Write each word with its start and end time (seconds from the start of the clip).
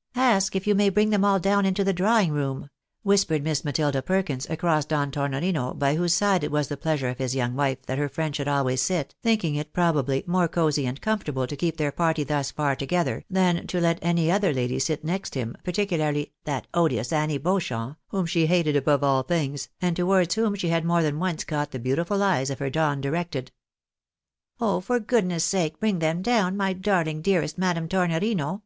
"Ask 0.14 0.54
if 0.54 0.66
you 0.66 0.74
may 0.74 0.90
bring 0.90 1.08
them 1.08 1.24
all 1.24 1.38
down 1.40 1.64
into 1.64 1.82
the 1.82 1.94
drawing 1.94 2.32
room," 2.32 2.68
whispered 3.04 3.42
Miss 3.42 3.64
Matilda 3.64 4.02
Perkins 4.02 4.46
across 4.50 4.84
Don 4.84 5.10
Tornorino, 5.10 5.72
by 5.78 5.94
whose 5.96 6.12
side 6.12 6.44
it 6.44 6.50
was 6.50 6.68
the 6.68 6.76
pleasure 6.76 7.08
of 7.08 7.16
his 7.16 7.34
young 7.34 7.54
wife 7.54 7.80
that 7.86 7.96
her 7.96 8.10
friend 8.10 8.36
should 8.36 8.48
always 8.48 8.82
sit 8.82 9.14
(thinking 9.22 9.54
it, 9.54 9.72
probably, 9.72 10.24
more 10.26 10.46
cozy 10.46 10.84
and 10.84 11.00
comfortable 11.00 11.46
to 11.46 11.56
keep 11.56 11.78
their 11.78 11.90
party 11.90 12.22
thus 12.22 12.50
far 12.50 12.76
together, 12.76 13.24
than 13.30 13.66
to 13.68 13.80
let 13.80 13.98
any 14.02 14.30
other 14.30 14.52
lady 14.52 14.78
sit 14.78 15.04
next 15.04 15.34
him, 15.34 15.56
particularly" 15.64 16.34
that 16.44 16.66
odious 16.74 17.10
Annie 17.10 17.38
Beauchamp," 17.38 17.96
whom 18.08 18.26
she 18.26 18.44
hated 18.46 18.76
above 18.76 19.02
all 19.02 19.22
things, 19.22 19.70
and 19.80 19.96
towards 19.96 20.34
whom 20.34 20.54
she 20.54 20.68
had 20.68 20.84
more 20.84 21.02
than 21.02 21.18
once 21.18 21.44
caught 21.44 21.70
the 21.70 21.78
beautiful 21.78 22.22
eyes 22.22 22.50
of 22.50 22.58
her 22.58 22.68
Don 22.68 23.00
directed)." 23.00 23.52
Oh, 24.60 24.80
for 24.80 25.00
goodness' 25.00 25.44
sake 25.44 25.80
bring 25.80 26.00
them 26.00 26.20
down, 26.20 26.58
my 26.58 26.74
darhng 26.74 27.22
dearest 27.22 27.56
Madame 27.56 27.88
Tornorino 27.88 28.60